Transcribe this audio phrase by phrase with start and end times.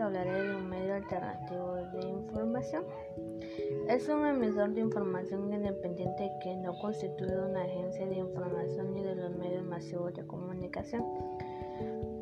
[0.00, 2.84] hablaré de un medio alternativo de información.
[3.88, 9.14] Es un emisor de información independiente que no constituye una agencia de información ni de
[9.14, 11.04] los medios masivos de comunicación.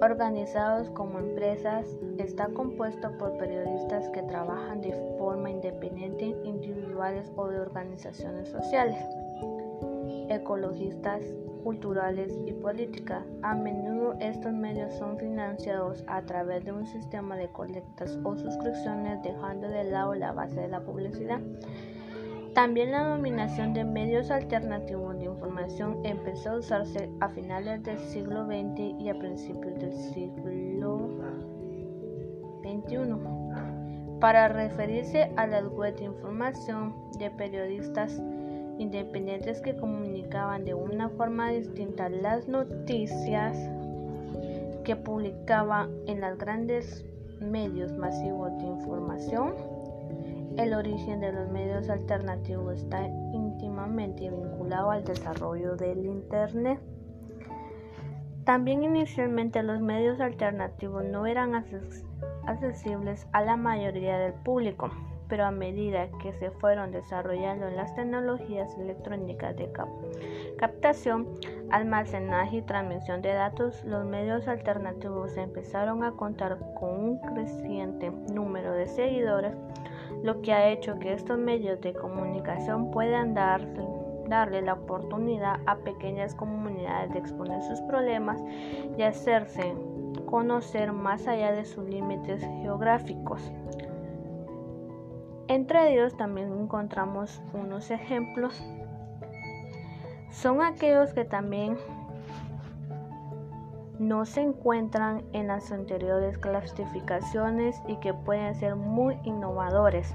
[0.00, 1.84] Organizados como empresas,
[2.18, 9.02] está compuesto por periodistas que trabajan de forma independiente, individuales o de organizaciones sociales,
[10.28, 11.22] ecologistas,
[11.68, 13.22] culturales y políticas.
[13.42, 19.22] A menudo estos medios son financiados a través de un sistema de colectas o suscripciones
[19.22, 21.42] dejando de lado la base de la publicidad.
[22.54, 28.46] También la dominación de medios alternativos de información empezó a usarse a finales del siglo
[28.46, 31.10] XX y a principios del siglo
[32.62, 38.22] XXI para referirse a las web de información de periodistas
[38.78, 43.56] independientes que comunicaban de una forma distinta las noticias
[44.84, 47.04] que publicaban en los grandes
[47.40, 49.54] medios masivos de información.
[50.56, 56.80] El origen de los medios alternativos está íntimamente vinculado al desarrollo del Internet.
[58.44, 61.54] También inicialmente los medios alternativos no eran
[62.46, 64.90] accesibles a la mayoría del público
[65.28, 69.70] pero a medida que se fueron desarrollando las tecnologías electrónicas de
[70.56, 71.28] captación,
[71.70, 78.72] almacenaje y transmisión de datos, los medios alternativos empezaron a contar con un creciente número
[78.72, 79.54] de seguidores,
[80.22, 86.34] lo que ha hecho que estos medios de comunicación puedan darle la oportunidad a pequeñas
[86.34, 88.42] comunidades de exponer sus problemas
[88.96, 89.74] y hacerse
[90.26, 93.52] conocer más allá de sus límites geográficos.
[95.48, 98.62] Entre ellos también encontramos unos ejemplos.
[100.30, 101.78] Son aquellos que también
[103.98, 110.14] no se encuentran en las anteriores clasificaciones y que pueden ser muy innovadores.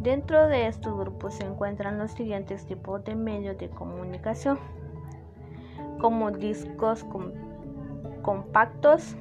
[0.00, 4.58] Dentro de estos grupos se encuentran los siguientes tipos de medios de comunicación,
[6.00, 7.04] como discos
[8.22, 9.16] compactos,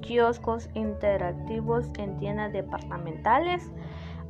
[0.00, 3.70] kioscos interactivos en tiendas departamentales,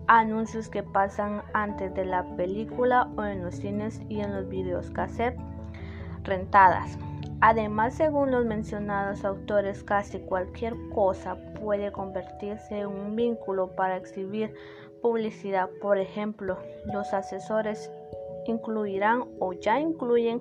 [0.07, 4.91] anuncios que pasan antes de la película o en los cines y en los videos
[4.91, 5.39] cassette
[6.25, 6.99] rentadas.
[7.41, 14.55] Además, según los mencionados autores, casi cualquier cosa puede convertirse en un vínculo para exhibir
[15.01, 15.69] publicidad.
[15.81, 17.91] Por ejemplo, los asesores
[18.47, 20.41] incluirán o ya incluyen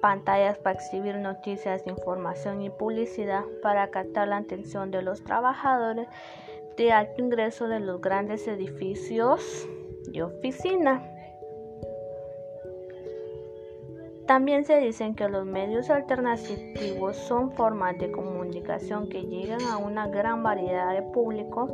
[0.00, 6.08] pantallas para exhibir noticias, información y publicidad para captar la atención de los trabajadores
[6.76, 9.68] de alto ingreso de los grandes edificios
[10.08, 11.10] de oficina.
[14.26, 20.08] También se dicen que los medios alternativos son formas de comunicación que llegan a una
[20.08, 21.68] gran variedad de público.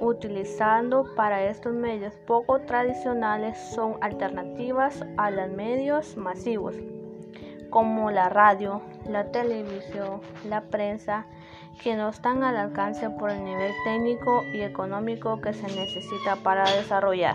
[0.00, 6.74] Utilizando para estos medios poco tradicionales son alternativas a los medios masivos
[7.74, 11.26] como la radio, la televisión, la prensa,
[11.82, 16.70] que no están al alcance por el nivel técnico y económico que se necesita para
[16.70, 17.34] desarrollar.